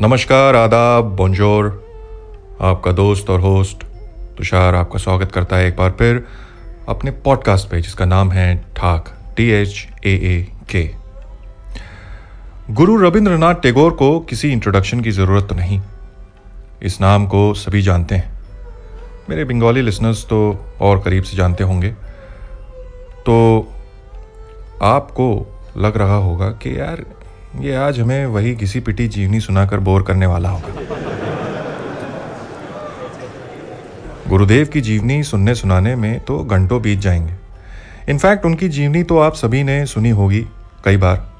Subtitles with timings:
[0.00, 1.66] नमस्कार, आदाब बोंजोर
[2.60, 3.84] आपका दोस्त और होस्ट
[4.38, 6.24] तुषार आपका स्वागत करता है एक बार फिर।
[6.88, 10.90] अपने पॉडकास्ट पे, जिसका नाम है ठाक टी एच ए ए के
[12.70, 15.82] गुरु रविंद्रनाथ टैगोर को किसी इंट्रोडक्शन की ज़रूरत तो नहीं।
[16.82, 18.40] इस नाम को सभी जानते हैं।
[19.30, 21.88] मेरे बंगाली लिसनर्स तो और करीब से जानते होंगे।
[23.26, 23.68] तो
[24.82, 25.46] आपको
[25.76, 27.04] लग रहा होगा कि यार,
[27.60, 30.74] ये आज हमें वही घिसी पिटी जीवनी सुनाकर बोर करने वाला होगा।
[34.28, 37.34] गुरुदेव की जीवनी सुनने सुनाने में तो घंटों बीत जाएँगे।
[38.08, 40.46] इनफैक्ट उनकी जीवनी तो आप सभी ने सुनी होगी
[40.84, 41.32] कई बार।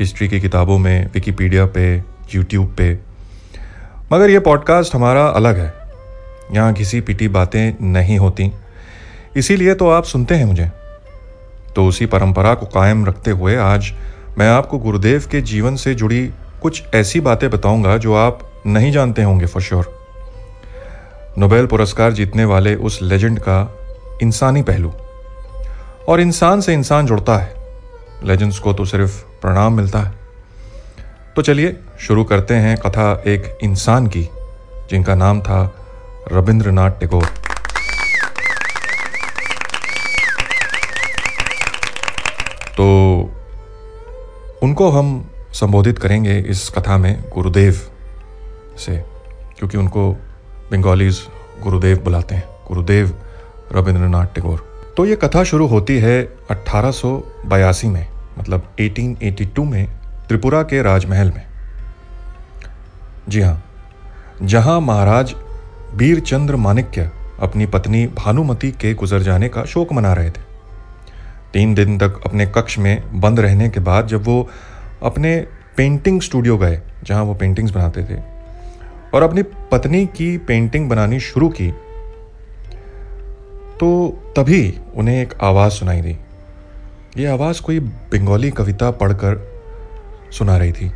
[0.00, 2.02] हिस्ट्री की किताबों में विकीपीडिया पे
[2.34, 2.98] यूट्यूब पे।
[4.12, 5.74] मगर ये पॉडकास्ट हमारा अलग है।
[6.52, 8.52] यहाँ घिसी पिटी बातें नहीं होती।
[9.36, 10.70] इसीलिए तो आप सुनते हैं मुझे।
[11.76, 13.92] तो उसी परंपरा को कायम रखते हुए आज
[14.38, 16.30] मैं आपको गुरुदेव के जीवन से जुड़ी
[16.62, 20.03] कुछ ऐसी बातें बताऊँगा जो आप नहीं जानते होंगे फॉर श्योर
[21.38, 23.78] नोबेल पुरस्कार जीतने वाले उस लेजेंड का
[24.22, 24.92] इंसानी पहलू।
[26.08, 27.54] और इंसान से इंसान जुड़ता है।
[28.24, 30.12] लेजेंड्स को तो सिर्फ़ प्रणाम मिलता है।
[31.36, 34.28] तो चलिए, शुरू करते हैं कथा एक इंसान की,
[34.90, 35.74] जिनका नाम था
[36.32, 37.24] रविंद्रनाथ टैगोर।
[42.76, 42.84] तो
[44.62, 47.80] उनको हम संबोधित करेंगे इस कथा में गुरुदेव
[48.78, 49.04] से,
[49.58, 50.16] क्योंकि उनको
[50.74, 51.18] बंगालीज
[51.62, 53.10] गुरुदेव बुलाते हैं। गुरुदेव
[53.72, 58.06] रविंद्रनाथ टैगोर। तो ये कथा शुरू होती है अट्ठारह में
[58.38, 59.86] मतलब 1882 में
[60.28, 61.46] त्रिपुरा के राजमहल में।
[63.28, 63.64] जी हाँ
[64.42, 65.34] जहाँ महाराज
[65.94, 67.10] बीरचंद्र माणिक्य
[67.42, 70.42] अपनी पत्नी भानुमति के गुजर जाने का शोक मना रहे थे।
[71.52, 74.48] तीन दिन तक अपने कक्ष में बंद रहने के बाद जब वो
[75.02, 75.36] अपने
[75.76, 78.33] पेंटिंग स्टूडियो गए, जहाँ वो पेंटिंग्स बनाते थे
[79.14, 81.70] और अपनी पत्नी की पेंटिंग बनानी शुरू की
[83.80, 83.88] तो
[84.36, 86.16] तभी उन्हें एक आवाज़ सुनाई दी।
[87.16, 89.36] ये आवाज़ कोई बंगाली कविता पढ़कर
[90.32, 90.90] सुना रही थी।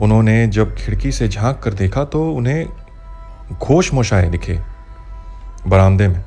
[0.00, 2.66] उन्होंने जब खिड़की से झाँक कर देखा तो उन्हें
[3.52, 4.58] घोष मोशाए दिखे
[5.66, 6.24] बरामदे में,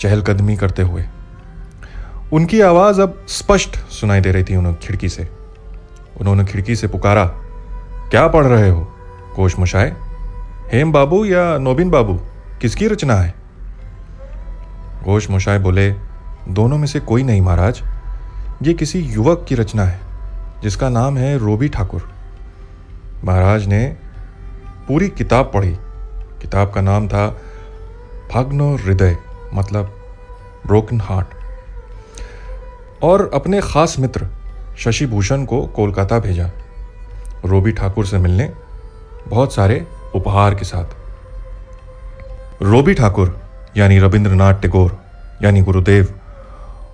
[0.00, 1.04] चहलकदमी करते हुए।
[2.32, 5.28] उनकी आवाज़ अब स्पष्ट सुनाई दे रही थी उन्हें खिड़की से।
[6.20, 7.24] उन्होंने खिड़की से पुकारा,
[8.10, 8.91] क्या पढ़ रहे हो?
[9.36, 9.96] कोश मुशाए
[10.72, 12.14] हेम बाबू या नोबिन बाबू,
[12.60, 13.34] किसकी रचना है?
[15.02, 15.90] घोष मुशाए बोले,
[16.48, 17.82] दोनों में से कोई नहीं महाराज,
[18.62, 20.00] ये किसी युवक की रचना है,
[20.62, 22.10] जिसका नाम है रोबी ठाकुर।
[23.24, 23.96] महाराज ने
[24.88, 25.76] पूरी किताब पढ़ी।
[26.42, 27.40] किताब का नाम था
[28.34, 29.16] भग्नो हृदय
[29.54, 29.96] मतलब
[30.66, 31.26] ब्रोकन हार्ट।
[33.02, 34.26] और अपने खास मित्र
[34.78, 36.50] शशि भूषण को कोलकाता भेजा।
[37.44, 38.52] रोबी ठाकुर से मिलने
[39.28, 40.84] बहुत सारे उपहार के साथ।
[42.62, 43.40] रोबी ठाकुर,
[43.76, 44.98] यानी रविंद्रनाथ टैगोर,
[45.42, 46.20] यानी गुरुदेव,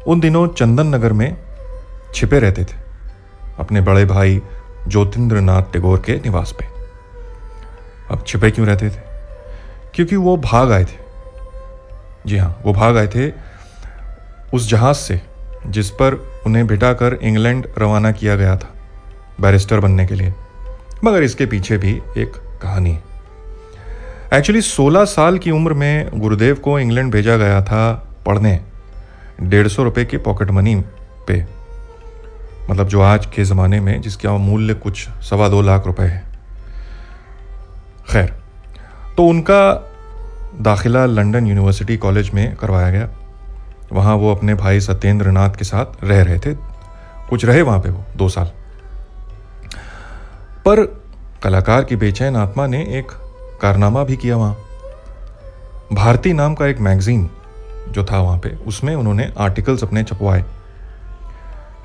[0.06, 1.36] उन दिनों चंदन नगर में
[2.14, 2.76] छिपे रहते थे,
[3.58, 4.42] अपने बड़े भाई
[4.88, 6.64] ज्योतिन्द्र नाथ टैगोर के निवास पे।
[8.10, 9.00] अब छिपे क्यों रहते थे?
[9.94, 10.98] क्योंकि वो भाग आए थे।
[12.26, 13.32] जी हाँ वो भाग आए थे
[14.54, 15.20] उस जहाज़ से,
[15.66, 16.14] जिस पर
[16.46, 18.74] उन्हें बिठाकर इंग्लैंड रवाना किया गया था,
[19.40, 20.34] बैरिस्टर बनने के लिए।
[21.04, 22.32] मगर इसके पीछे भी एक
[22.62, 28.60] कहानी। है एक्चुअली 16 साल की उम्र में गुरुदेव को इंग्लैंड भेजा गया था पढ़ने,
[29.42, 30.74] डेढ़ सौ रुपये की पॉकेट मनी
[31.28, 31.46] पे।
[32.70, 36.24] मतलब जो आज के ज़माने में जिसका मूल्य कुछ सवा दो लाख रुपए है।
[38.12, 38.34] खैर
[39.16, 39.90] तो उनका
[40.60, 43.08] दाखिला लंदन यूनिवर्सिटी कॉलेज में करवाया गया।
[43.92, 46.54] वहाँ वो अपने भाई सत्येंद्र नाथ के साथ रह रहे थे।
[47.30, 48.50] कुछ रहे वहाँ पे वो, दो साल।
[50.68, 50.80] पर
[51.42, 53.12] कलाकार की बेचैन आत्मा ने एक
[53.60, 54.56] कारनामा भी किया वहाँ।
[55.92, 57.28] भारती नाम का एक मैगजीन
[57.88, 60.44] जो था वहाँ पे, उसमें उन्होंने आर्टिकल्स अपने छपवाए।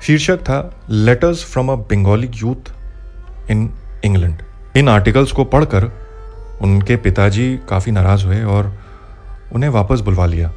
[0.02, 0.58] शीर्षक था
[0.90, 2.72] letters from a Bengali youth
[3.50, 3.70] in
[4.04, 4.42] England
[4.76, 5.90] in articles को पढ़कर
[6.62, 8.72] उनके पिताजी काफ़ी नाराज़ हुए और
[9.52, 10.52] उन्हें वापस बुलवा लिया।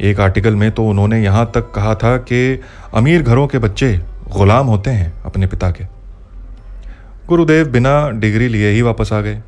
[0.00, 2.60] एक आर्टिकल में तो उन्होंने यहाँ तक कहा था कि
[2.94, 3.92] अमीर घरों के बच्चे
[4.28, 5.95] गुलाम होते हैं अपने पिता के।
[7.28, 9.42] गुरुदेव बिना डिग्री लिए ही वापस आ गए।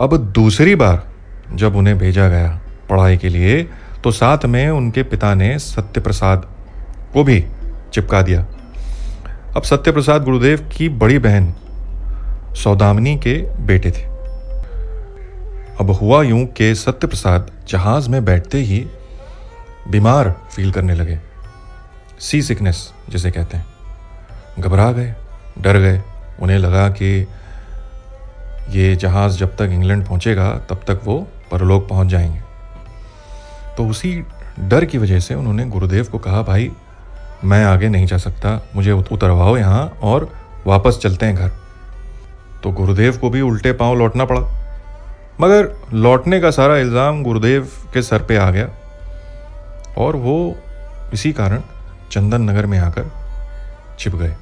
[0.00, 1.02] अब दूसरी बार
[1.54, 3.62] जब उन्हें भेजा गया पढ़ाई के लिए
[4.04, 6.46] तो साथ में उनके पिता ने सत्य प्रसाद
[7.12, 7.44] को भी
[7.92, 8.46] चिपका दिया।
[9.56, 11.54] अब सत्य प्रसाद गुरुदेव की बड़ी बहन
[12.54, 13.36] सौदामनी के
[13.66, 14.02] बेटे थे।
[15.80, 18.86] अब हुआ यूँ कि सत्य प्रसाद जहाज़ में बैठते ही
[19.90, 21.18] बीमार फील करने लगे।
[22.20, 23.66] सी सिकनेस जिसे कहते हैं।
[24.60, 25.14] घबरा गए,
[25.58, 26.02] डर गए।
[26.40, 27.26] उन्हें लगा कि
[28.70, 32.40] ये जहाज़ जब तक इंग्लैंड पहुंचेगा, तब तक वो परलोक पहुँच जाएँगे।
[33.76, 34.24] तो उसी
[34.60, 36.70] डर की वजह से उन्होंने गुरुदेव को कहा, भाई,
[37.44, 40.32] मैं आगे नहीं जा सकता, मुझे उतरवाओ यहाँ और
[40.66, 41.52] वापस चलते हैं घर।
[42.62, 44.40] तो गुरुदेव को भी उल्टे पाँव लौटना पड़ा।
[45.40, 48.68] मगर लौटने का सारा इल्ज़ाम गुरुदेव के सर पे आ गया
[49.98, 50.56] और वो
[51.12, 51.62] इसी कारण
[52.12, 53.10] चंदन नगर में आकर
[53.98, 54.34] छिप गए।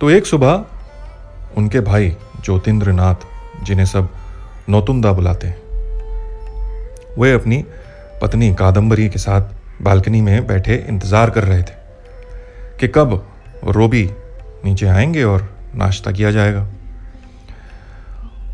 [0.00, 0.64] तो एक सुबह
[1.56, 2.08] उनके भाई
[2.44, 3.24] ज्योतिन्द्र नाथ
[3.64, 4.08] जिन्हें सब
[4.68, 5.56] नौतुंदा बुलाते हैं,
[7.18, 7.64] वे अपनी
[8.22, 11.74] पत्नी कादम्बरी के साथ बालकनी में बैठे इंतज़ार कर रहे थे
[12.80, 13.26] कि कब
[13.68, 14.04] रोबी
[14.64, 16.66] नीचे आएँगे और नाश्ता किया जाएगा।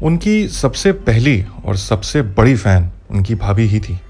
[0.02, 4.00] उनकी सबसे पहली और सबसे बड़ी फ़ैन उनकी भाभी ही थी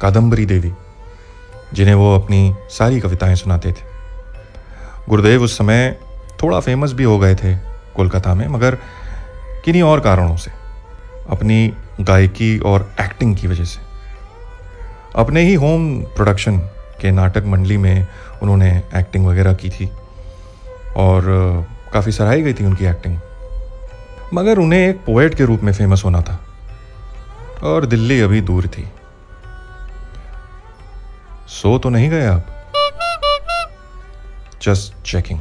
[0.00, 0.72] कादम्बरी देवी,
[1.74, 3.92] जिन्हें वो अपनी सारी कविताएँ सुनाते थे।
[5.08, 5.96] गुरुदेव उस समय
[6.42, 7.54] थोड़ा फ़ेमस भी हो गए थे
[7.96, 8.78] कोलकाता में, मगर
[9.64, 10.50] किन्हीं और कारणों से,
[11.30, 13.80] अपनी गायकी और एक्टिंग की वजह से।
[15.16, 16.58] अपने ही होम प्रोडक्शन
[17.00, 18.06] के नाटक मंडली में
[18.42, 19.90] उन्होंने एक्टिंग वगैरह की थी
[20.96, 21.22] और
[21.92, 23.18] काफ़ी सराही गई थी उनकी एक्टिंग
[24.34, 26.38] मगर उन्हें एक पोएट के रूप में फ़ेमस होना था
[27.62, 28.88] और दिल्ली अभी दूर थी।
[31.48, 32.46] सो तो नहीं गए आप?
[34.62, 35.40] जस्ट चेकिंग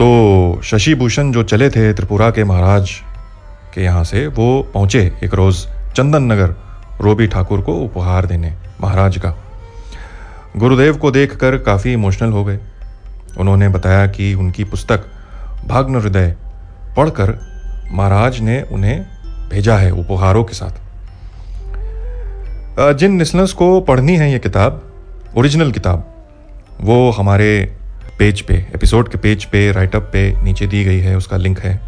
[0.00, 2.90] तो शशि भूषण जो चले थे त्रिपुरा के महाराज
[3.74, 5.56] के यहाँ से, वो पहुँचे एक रोज
[5.96, 6.54] चंदन नगर
[7.00, 9.34] रोबी ठाकुर को उपहार देने महाराज का।
[10.56, 12.58] गुरुदेव को देखकर काफ़ी इमोशनल हो गए।
[13.38, 15.04] उन्होंने बताया कि उनकी पुस्तक
[15.66, 16.34] भाग्न हृदय
[16.96, 17.38] पढ़कर
[17.92, 19.00] महाराज ने उन्हें
[19.50, 20.74] भेजा है उपहारों के साथ।
[22.94, 24.82] जिन लिसनर्स को पढ़नी है ये किताब
[25.36, 26.06] ओरिजिनल किताब,
[26.80, 27.76] वो हमारे
[28.20, 31.80] पेज पे एपिसोड के पेज पे राइटअप पे नीचे दी गई है, उसका लिंक है।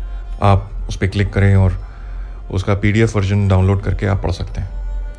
[0.43, 1.87] आप उस पर क्लिक करें और
[2.51, 4.71] उसका पीडीएफ वर्जन डाउनलोड करके आप पढ़ सकते हैं।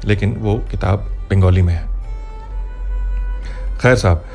[0.06, 0.98] लेकिन वो किताब
[1.32, 1.84] बंगाली में है।
[3.78, 4.26] खैर साहब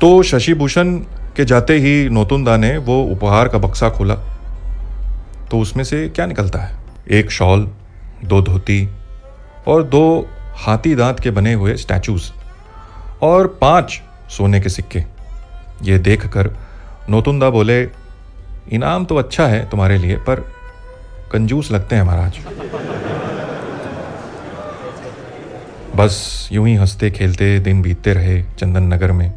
[0.00, 0.94] तो शशि भूषण
[1.36, 4.14] के जाते ही नोतुंदा ने वो उपहार का बक्सा खोला।
[5.50, 6.76] तो उसमें से क्या निकलता है?
[7.10, 7.70] एक शॉल
[8.24, 8.88] दो धोती
[9.66, 12.32] और दो हाथी दांत के बने हुए स्टैचूज
[13.22, 15.09] और पाँच सोने के सिक्के।
[15.82, 16.50] ये देख कर
[17.10, 17.82] नोतुंदा बोले,
[18.72, 20.40] इनाम तो अच्छा है तुम्हारे लिए, पर
[21.32, 22.38] कंजूस लगते हैं महाराज।
[25.96, 29.32] बस यूँ ही हँसते खेलते दिन बीतते रहे चंदन नगर में।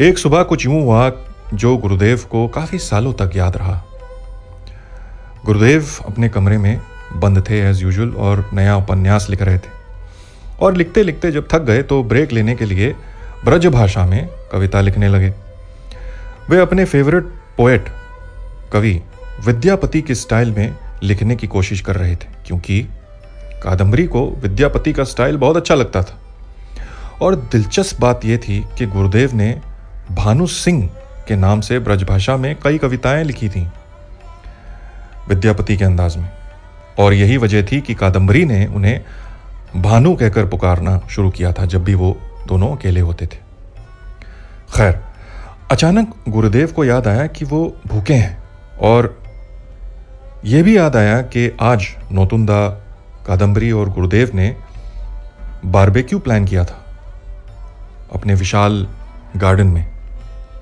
[0.00, 1.10] एक सुबह कुछ यूँ हुआ
[1.54, 3.82] जो गुरुदेव को काफ़ी सालों तक याद रहा।
[5.44, 6.80] गुरुदेव अपने कमरे में
[7.16, 9.74] बंद थे एज यूजल और नया उपन्यास लिख रहे थे।
[10.60, 12.94] और लिखते लिखते जब थक गए तो ब्रेक लेने के लिए
[13.44, 15.34] ब्रज भाषा में कविता लिखने लगे।
[16.50, 17.24] वे अपने फेवरेट
[17.56, 17.88] पोएट
[18.72, 19.02] कवि
[19.46, 22.88] विद्यापति के स्टाइल में लिखने की कोशिश कर रहे थे, क्योंकि
[23.62, 26.18] कादम्बरी को विद्यापति का स्टाइल बहुत अच्छा लगता था।
[27.22, 29.60] और दिलचस्प बात यह थी कि गुरुदेव ने
[30.12, 30.90] भानु सिंह
[31.28, 33.66] के नाम से ब्रजभाषा में कई कविताएँ लिखी थीं
[35.28, 36.30] विद्यापति के अंदाज में।
[36.98, 39.00] और यही वजह थी कि कादम्बरी ने उन्हें
[39.76, 43.45] भानु कहकर पुकारना शुरू किया था, जब भी वो दोनों अकेले होते थे।
[44.74, 45.00] खैर,
[45.70, 48.38] अचानक गुरुदेव को याद आया कि वो भूखे हैं
[48.82, 49.18] और
[50.44, 52.68] यह भी याद आया कि आज नोतुंदा
[53.26, 54.56] कादम्बरी और गुरुदेव ने
[55.64, 56.82] बारबेक्यू प्लान किया था
[58.14, 58.86] अपने विशाल
[59.36, 59.86] गार्डन में।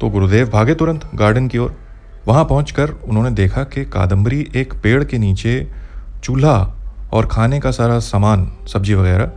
[0.01, 1.75] तो गुरुदेव भागे तुरंत गार्डन की ओर।
[2.27, 5.67] वहाँ पहुंचकर उन्होंने देखा कि कादम्बरी एक पेड़ के नीचे
[6.25, 6.57] चूल्हा
[7.13, 9.33] और खाने का सारा सामान, सब्ज़ी वगैरह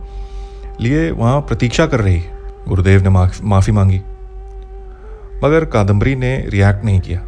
[0.80, 2.22] लिए वहाँ प्रतीक्षा कर रही।
[2.68, 3.10] गुरुदेव ने
[3.48, 4.00] माफ़ी मांगी।
[5.44, 7.20] मगर कादम्बरी ने रिएक्ट नहीं किया।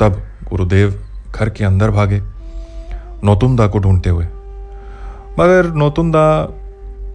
[0.00, 0.94] तब गुरुदेव
[1.30, 2.20] घर के अंदर भागे,
[3.24, 4.24] नौतुंदा को ढूंढते हुए।
[5.40, 6.24] मगर नौतुंदा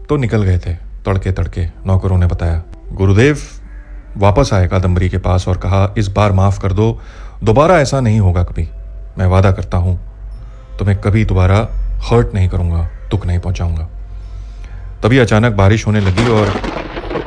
[0.09, 0.73] तो निकल गए थे
[1.05, 3.37] तड़के तड़के नौकरों ने बताया। गुरुदेव
[4.17, 6.99] वापस आए कादम्बरी के पास और कहा, इस बार माफ़ कर दो,
[7.43, 8.67] दोबारा ऐसा नहीं होगा कभी।
[9.17, 9.99] मैं वादा करता हूँ,
[10.79, 11.57] तुम्हें कभी दोबारा
[12.03, 13.87] हर्ट नहीं करूँगा, दुख नहीं पहुंचाऊँगा।
[15.03, 16.49] तभी अचानक बारिश होने लगी और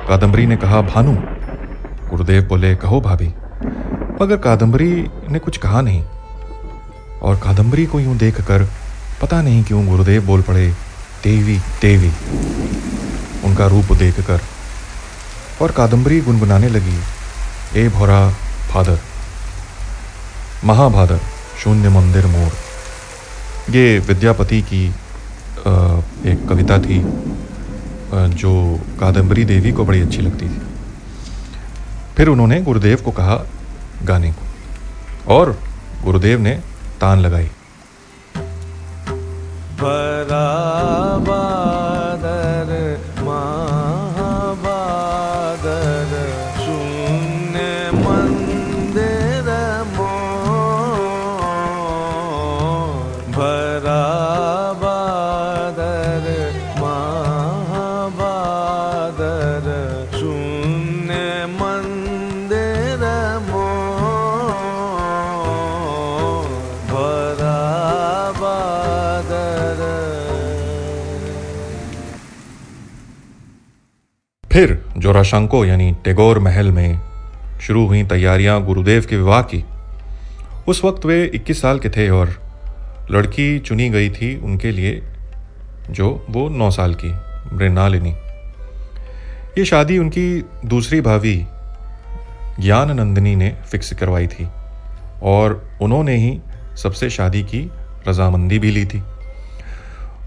[0.08, 1.16] कादम्बरी ने कहा, भानु
[2.14, 3.26] गुरुदेव बोले, कहो भाभी,
[4.20, 4.90] मगर कादम्बरी
[5.30, 6.02] ने कुछ कहा नहीं।
[7.20, 8.62] और कादम्बरी को यूँ देखकर
[9.22, 10.68] पता नहीं क्यों गुरुदेव बोल पड़े,
[11.24, 12.10] देवी देवी।
[13.44, 14.40] उनका रूप देखकर
[15.62, 16.98] और कादम्बरी गुनगुनाने लगी,
[17.76, 18.20] ए भोरा
[18.70, 18.98] भादर,
[20.64, 21.20] महाभादर,
[21.58, 22.52] शून्य मंदिर मोर।
[23.70, 24.84] ये विद्यापति की
[26.30, 27.00] एक कविता थी
[28.34, 28.52] जो
[29.00, 30.62] कादम्बरी देवी को बड़ी अच्छी लगती थी।
[32.16, 33.36] फिर उन्होंने गुरुदेव को कहा
[34.04, 35.58] गाने को और
[36.04, 36.54] गुरुदेव ने
[37.00, 37.50] तान लगाई।
[74.54, 77.00] फिर जोराशंको यानी टेगोर महल में
[77.60, 79.64] शुरू हुई तैयारियाँ गुरुदेव के विवाह की।
[80.68, 82.34] उस वक्त वे 21 साल के थे और
[83.10, 85.02] लड़की चुनी गई थी उनके लिए,
[85.90, 87.10] जो वो 9 साल की,
[87.56, 88.14] मृणालिनी।
[89.58, 91.36] ये शादी उनकी दूसरी भाभी
[92.60, 94.48] ज्ञान नंदिनी ने फिक्स करवाई थी
[95.22, 96.38] और उन्होंने ही
[96.76, 97.68] सबसे शादी की
[98.08, 99.02] रजामंदी भी ली थी।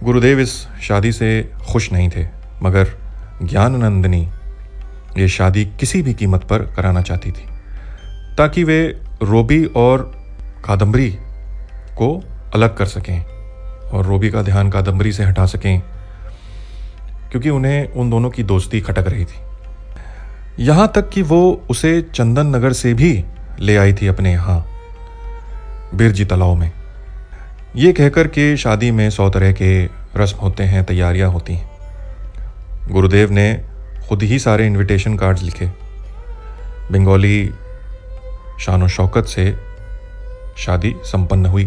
[0.04, 2.28] गुरुदेव इस शादी से खुश नहीं थे,
[2.64, 3.07] मगर
[3.42, 4.28] ज्ञाननंदिनी
[5.18, 7.46] ये शादी किसी भी कीमत पर कराना चाहती थी,
[8.38, 8.80] ताकि वे
[9.24, 10.02] रोबी और
[10.66, 11.10] कादम्बरी
[11.98, 12.10] को
[12.56, 13.24] अलग कर सकें
[13.90, 15.82] और रोबी का ध्यान कादम्बरी से हटा सकें,
[17.32, 21.40] क्योंकि उन्हें उन दोनों की दोस्ती खटक रही थी। यहाँ तक कि वो
[21.70, 23.24] उसे चंदन नगर से भी
[23.60, 24.66] ले आई थी अपने यहाँ,
[25.96, 26.72] बिरजी तालाव में।
[27.76, 29.86] ये कहकर के शादी में सौ तरह के
[30.18, 31.77] रस्म होते हैं, तैयारियाँ होती हैं।
[32.92, 33.64] गुरुदेव ने
[34.10, 35.66] खुद ही सारे इनविटेशन कार्ड्स लिखे।
[36.92, 37.52] बंगाली
[38.60, 39.56] शान शौकत से
[40.58, 41.66] शादी संपन्न हुई।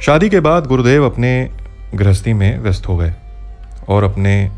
[0.00, 1.50] शादी के बाद गुरुदेव अपने
[1.94, 3.14] गृहस्थी में व्यस्त हो गए
[3.88, 4.50] और अपने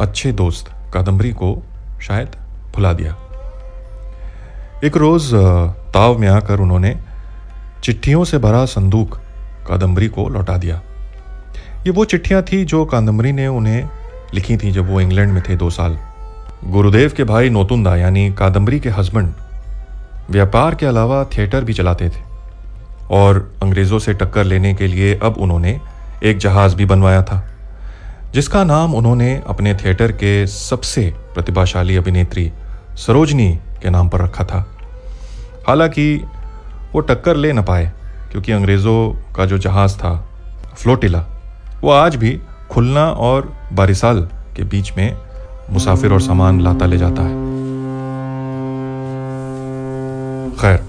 [0.00, 1.62] अच्छे दोस्त कादम्बरी को
[2.02, 2.28] शायद
[2.74, 3.16] भुला दिया।
[4.84, 5.34] एक रोज
[5.94, 6.96] ताव में आकर उन्होंने
[7.84, 9.20] चिट्ठियों से भरा संदूक
[9.68, 10.80] कादम्बरी को लौटा दिया।
[11.86, 13.88] ये वो चिट्ठियाँ थी जो कादम्बरी ने उन्हें
[14.34, 15.98] लिखी थी जब वो इंग्लैंड में थे दो साल।
[16.64, 19.32] गुरुदेव के भाई नोतुंदा, यानी कादम्बरी के हस्बैंड,
[20.30, 22.22] व्यापार के अलावा थिएटर भी चलाते थे।
[23.10, 25.80] और अंग्रेज़ों से टक्कर लेने के लिए अब उन्होंने
[26.22, 27.53] एक जहाज़ भी बनवाया था।
[28.34, 32.52] जिसका नाम उन्होंने अपने थिएटर के सबसे प्रतिभाशाली अभिनेत्री
[32.96, 34.66] सरोजनी के नाम पर रखा था।
[35.68, 36.24] हालाँकि
[36.92, 37.92] वो टक्कर ले न पाए,
[38.32, 40.28] क्योंकि अंग्रेज़ों का जो जहाज़ था,
[40.78, 41.26] फ्लोटिला,
[41.80, 45.16] वो आज भी खुलना और बारिसाल के बीच में
[45.70, 47.34] मुसाफिर और सामान लाता ले जाता है।
[50.56, 50.84] खैर,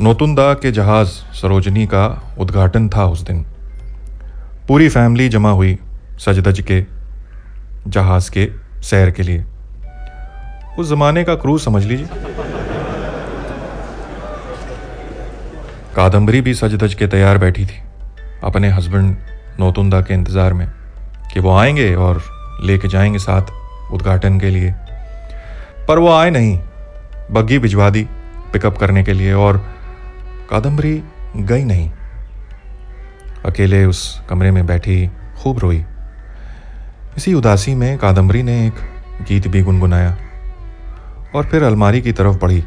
[0.00, 3.46] नोतुंदा के जहाज़ सरोजनी का उद्घाटन था उस दिन।
[4.68, 5.78] पूरी फैमिली जमा हुई।
[6.20, 6.84] सज धज के,
[7.86, 8.48] जहाज़ के
[8.82, 9.44] सैर के लिए।
[10.78, 12.08] उस जमाने का क्रूज समझ लीजिए।
[15.96, 17.80] कादम्बरी भी सज के तैयार बैठी थी।
[18.44, 19.16] अपने हस्बैंड
[19.60, 20.68] नोतुंदा के इंतज़ार में
[21.32, 22.22] कि वो आएँगे और
[22.62, 23.42] लेके जाएँगे साथ
[23.92, 24.74] उद्घाटन के लिए।
[25.88, 26.58] पर वो आए नहीं।
[27.30, 28.02] बग्गी भिजवा दी
[28.52, 29.56] पिकअप करने के लिए और
[30.50, 31.02] कादम्बरी
[31.36, 31.90] गई नहीं।
[33.44, 35.10] अकेले उस कमरे में बैठी
[35.42, 35.84] खूब रोई।
[37.16, 38.74] इसी उदासी में कादम्बरी ने एक
[39.28, 40.16] गीत भी गुनगुनाया
[41.34, 42.64] और फिर अलमारी की तरफ़ बढ़ी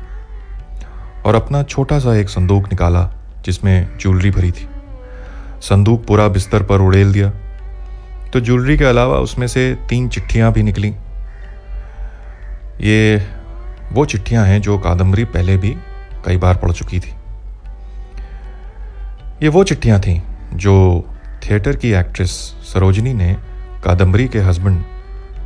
[1.25, 3.13] और अपना छोटा सा एक संदूक निकाला,
[3.45, 4.67] जिसमें ज्वेलरी भरी थी।
[5.61, 7.29] संदूक पूरा बिस्तर पर उड़ेल दिया।
[8.33, 10.89] तो ज्वेलरी के अलावा उसमें से तीन चिट्ठियाँ भी निकली।
[12.81, 13.27] ये
[13.91, 15.75] वो चिट्ठियाँ हैं जो कादम्बरी पहले भी
[16.25, 17.13] कई बार पढ़ चुकी थी।
[19.43, 20.21] ये वो चिट्ठियाँ थीं
[20.53, 21.05] जो
[21.45, 22.29] थिएटर की एक्ट्रेस
[22.73, 23.35] सरोजनी ने
[23.83, 24.83] कादम्बरी के हस्बैंड,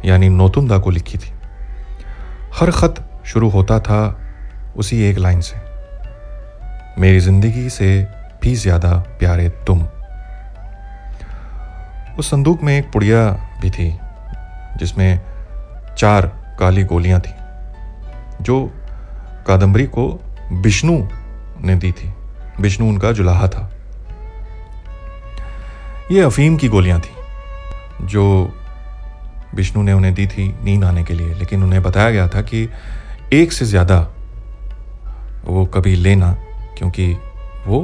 [0.06, 1.32] यानी नोतुंदा को लिखी थी।
[2.60, 4.00] हर खत शुरू होता था
[4.78, 5.56] उसी एक लाइन से।
[7.02, 8.08] मेरी ज़िंदगी से
[8.42, 9.82] भी ज़्यादा प्यारे तुम।
[12.20, 13.30] उस संदूक में एक पुड़िया
[13.62, 13.90] भी थी,
[14.78, 15.20] जिसमें
[15.98, 16.26] चार
[16.60, 17.34] काली गोलियाँ थी,
[18.44, 18.66] जो
[19.48, 20.08] कादम्बरी को
[20.52, 20.98] विष्णु
[21.62, 22.14] ने दी थी।
[22.60, 23.70] विष्णु उनका जुलाहा था।
[26.12, 27.17] ये अफीम की गोलियाँ थी।
[28.02, 28.54] जो
[29.56, 32.70] विष्णु ने उन्हें दी थी नींद आने के लिए, लेकिन उन्हें बताया गया था कि
[33.34, 34.00] एक से ज़्यादा
[35.46, 36.32] वो कभी लेना
[36.78, 37.18] क्योंकि
[37.68, 37.80] वो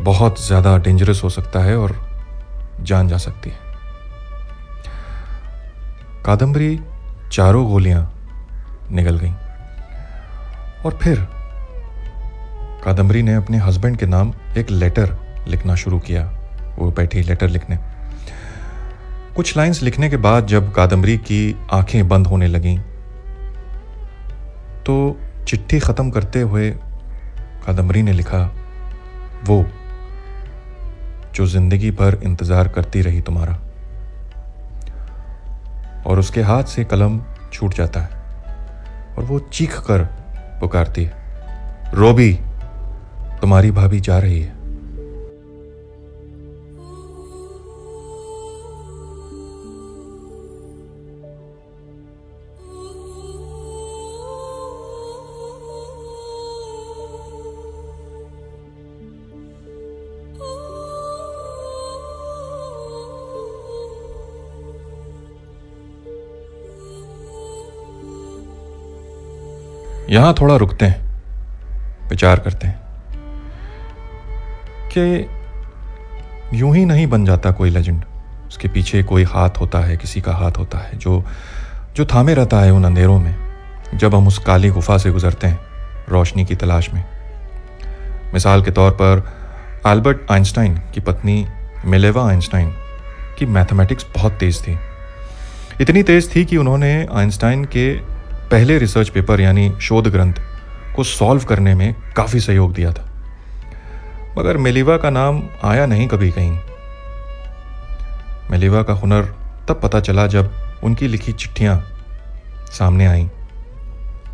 [0.00, 1.96] बहुत ज़्यादा डेंजरस हो सकता है और
[2.80, 3.56] जान जा सकती है।
[6.24, 6.80] कादम्बरी
[7.32, 8.02] चारों गोलियाँ
[8.92, 9.34] निकल गईं।
[10.84, 11.18] और फिर
[12.84, 15.16] कादम्बरी ने अपने हस्बैंड के नाम एक लेटर
[15.48, 16.24] लिखना शुरू किया।
[16.78, 17.78] वो बैठी लेटर लिखने।
[19.36, 22.78] कुछ लाइंस लिखने के बाद जब कादम्बरी की आँखें बंद होने लगीं
[24.82, 25.16] तो
[25.48, 26.70] चिट्ठी ख़त्म करते हुए
[27.66, 28.38] कादम्बरी ने लिखा,
[29.44, 29.64] वो,
[31.34, 33.52] जो ज़िंदगी भर इंतज़ार करती रही तुम्हारा,
[36.06, 37.20] और उसके हाथ से कलम
[37.52, 38.10] छूट जाता है,
[39.16, 40.04] और वो चीख कर
[40.60, 41.12] पुकारती है,
[41.94, 42.32] रोबी,
[43.40, 44.61] तुम्हारी भाभी जा रही है।
[70.12, 72.80] यहाँ थोड़ा रुकते हैं, विचार करते हैं
[74.92, 78.04] कि यूँ ही नहीं बन जाता कोई लेजेंड
[78.46, 81.24] उसके पीछे कोई हाथ होता है, किसी का हाथ होता है, जो
[81.96, 83.34] जो थामे रहता है उन अंधेरों में,
[83.94, 85.58] जब हम उस काली गुफा से गुजरते हैं,
[86.08, 87.04] रोशनी की तलाश में।
[88.34, 89.24] मिसाल के तौर पर
[89.86, 91.46] अल्बर्ट आइंस्टाइन की पत्नी
[91.84, 92.72] मिलेवा आइंस्टाइन
[93.38, 94.78] की मैथमेटिक्स बहुत तेज थी।
[95.80, 98.11] इतनी तेज थी कि उन्होंने आइंस्टाइन के
[98.52, 100.32] पहले रिसर्च पेपर यानी शोध ग्रंथ
[100.96, 103.08] को सॉल्व करने में काफ़ी सहयोग दिया था।
[104.38, 106.58] मगर मेलिवा का नाम आया नहीं कभी कहीं।
[108.50, 109.24] मेलिवा का हुनर
[109.68, 110.52] तब पता चला जब
[110.84, 111.86] उनकी लिखी चिट्ठियाँ
[112.72, 113.26] सामने आईं।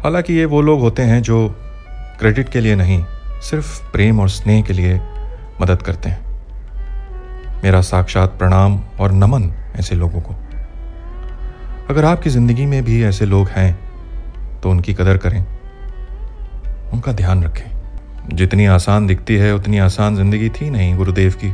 [0.03, 1.55] हालाँकि ये वो लोग होते हैं जो
[2.19, 3.05] क्रेडिट के लिए नहीं,
[3.43, 5.01] सिर्फ़ प्रेम और स्नेह के लिए
[5.61, 6.27] मदद करते हैं।
[7.65, 10.35] मेरा साक्षात प्रणाम और नमन ऐसे लोगों को।
[11.91, 13.88] अगर आपकी ज़िंदगी में भी ऐसे लोग हैं
[14.63, 15.41] तो उनकी कदर करें।
[16.93, 21.51] उनका ध्यान रखें। जितनी आसान दिखती है, उतनी आसान ज़िंदगी थी नहीं गुरुदेव की।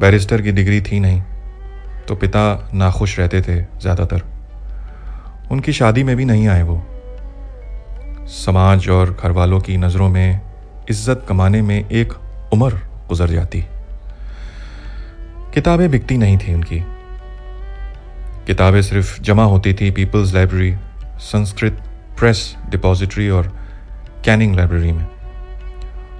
[0.00, 1.22] बैरिस्टर की डिग्री थी नहीं
[2.08, 4.22] तो पिता नाखुश रहते थे ज़्यादातर।
[5.50, 6.82] उनकी शादी में भी नहीं आए वो।
[8.28, 10.40] समाज और घर वालों की नज़रों में,
[10.90, 12.12] इज़्ज़त कमाने में एक
[12.52, 13.64] उम्र गुजर जाती।
[15.54, 16.82] किताबें बिकती नहीं थी उनकी।
[18.46, 20.74] किताबें सिर्फ़ जमा होती थी, people's library
[21.22, 21.82] Sanskrit
[22.18, 23.56] press depository और
[24.24, 25.06] कैनिंग लाइब्रेरी में।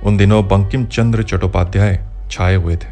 [0.04, 2.90] उन दिनों बंकिम चंद्र चट्टोपाध्याय छाए हुए थे।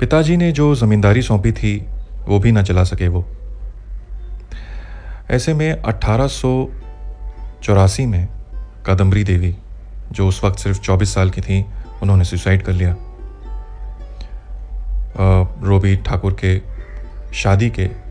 [0.00, 1.86] पिताजी ने जो जमींदारी सौंपी थी,
[2.28, 3.26] वो भी ना चला सके वो।
[5.30, 6.28] ऐसे में अट्ठारह
[8.06, 8.28] में
[8.86, 9.56] कादम्बरी देवी,
[10.12, 11.64] जो उस वक्त सिर्फ़ 24 साल की थी,
[12.02, 12.96] उन्होंने सुसाइड कर लिया।
[15.62, 16.60] रोबी ठाकुर के
[17.34, 18.05] शादी के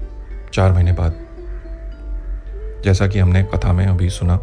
[0.55, 1.15] चार महीने बाद,
[2.83, 4.35] जैसा कि हमने कथा में अभी सुना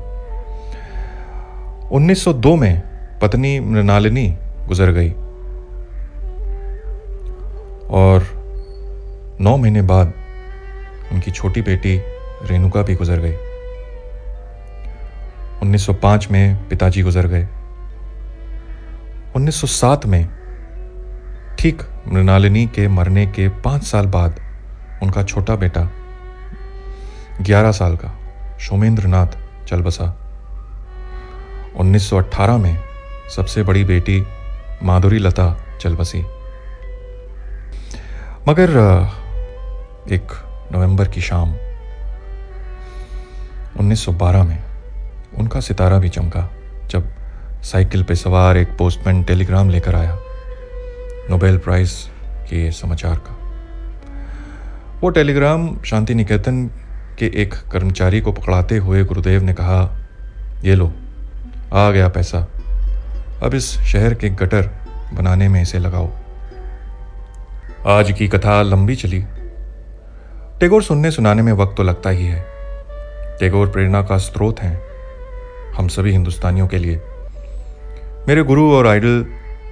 [1.91, 2.83] 1902 में
[3.23, 4.27] पत्नी मृणालिनी
[4.69, 5.11] गुजर गई।
[7.91, 8.27] और
[9.41, 10.13] नौ महीने बाद
[11.13, 11.97] उनकी छोटी बेटी
[12.43, 13.35] रेणुका भी गुजर गई।
[15.63, 17.49] 1905 में पिताजी गुजर गए।
[19.37, 20.29] 1907 में
[21.59, 24.41] ठीक मृणालिनी के मरने के पाँच साल बाद
[25.03, 25.89] उनका छोटा बेटा
[27.41, 28.09] ग्यारह साल का
[28.59, 29.27] सोमेंद्र नाथ
[29.67, 30.07] चल बसा
[31.77, 32.77] 1918 में
[33.37, 34.27] सबसे बड़ी बेटी
[34.83, 36.21] माधुरी लता चल बसी
[38.49, 38.71] मगर
[40.13, 40.33] एक
[40.73, 41.55] नवंबर की शाम
[43.81, 44.63] 1912 में
[45.39, 46.49] उनका सितारा भी चमका,
[46.87, 47.09] जब
[47.63, 50.19] साइकिल पे सवार एक पोस्टमैन टेलीग्राम लेकर आया,
[51.31, 51.93] नोबेल प्राइज
[52.51, 53.39] के समाचार का।
[55.01, 56.71] वो टेलीग्राम शांति निकेतन
[57.19, 59.99] के एक कर्मचारी को पकड़ाते हुए गुरुदेव ने कहा,
[60.65, 60.93] ये लो,
[61.73, 62.49] आ गया पैसा।
[63.43, 64.71] अब इस शहर के गटर
[65.15, 66.11] बनाने में इसे लगाओ।
[67.87, 69.25] आज की कथा लंबी चली।
[70.61, 72.47] टेगोर सुनने सुनाने में वक्त तो लगता ही है।
[73.41, 74.81] टेगोर प्रेरणा का स्रोत हैं
[75.77, 77.01] हम सभी हिंदुस्तानियों के लिए।
[78.29, 79.27] मेरे गुरु और आइडल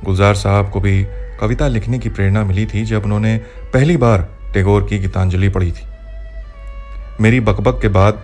[0.04, 1.06] गुलजार साहब को भी
[1.40, 3.36] कविता लिखने की प्रेरणा मिली थी जब उन्होंने
[3.74, 5.89] पहली बार टेगोर की गीतांजलि पढ़ी थी।
[7.20, 8.22] मेरी बकबक के बाद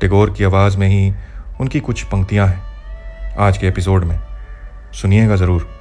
[0.00, 1.14] टेगोर की आवाज़ में ही
[1.60, 2.62] उनकी कुछ पंक्तियाँ हैं,
[3.36, 4.20] आज के एपिसोड में।
[4.92, 5.78] सुनिएगा ज़रूर।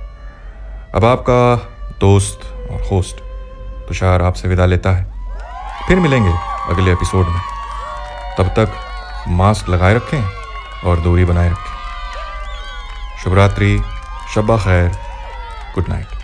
[0.96, 1.56] अब आपका
[2.00, 3.18] दोस्त और होस्ट
[3.88, 5.06] तुषार आपसे विदा लेता है।
[5.88, 6.34] फिर मिलेंगे
[6.70, 7.42] अगले एपिसोड में।
[8.38, 8.74] तब तक
[9.28, 10.30] मास्क लगाए रखें
[10.86, 11.76] और दूरी बनाए रखें।
[13.24, 13.84] शुभ रात्रि
[14.36, 14.90] शब्बा खैर,
[15.76, 16.15] गुड नाइट।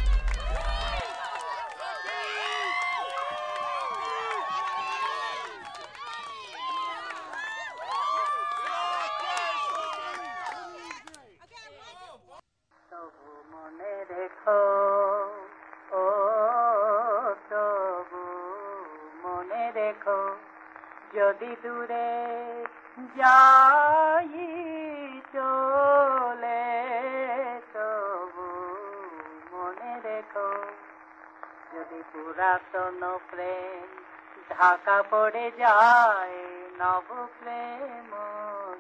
[34.62, 36.38] ঢাকা পড়ে যায়,
[36.80, 37.08] নব
[37.39, 38.12] প্রেম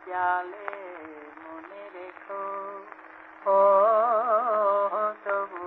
[0.07, 0.73] জালে
[1.43, 2.43] মনে রেখো।
[3.45, 3.59] ও,
[5.25, 5.65] তবু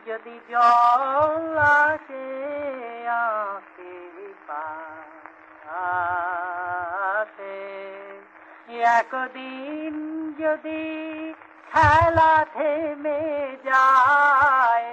[0.07, 2.27] যদি জল আসে
[3.23, 3.97] আঁখি
[4.47, 4.87] পাতে
[8.97, 9.93] একদিন
[10.39, 10.83] যদি
[11.71, 13.21] খেলা থেমে
[13.65, 14.89] যায়